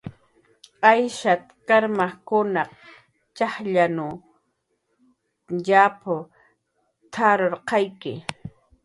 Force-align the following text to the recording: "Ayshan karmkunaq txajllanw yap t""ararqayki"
"Ayshan 0.91 1.41
karmkunaq 1.67 2.69
txajllanw 3.35 4.13
yap 5.67 5.95
t""ararqayki" 7.13 8.13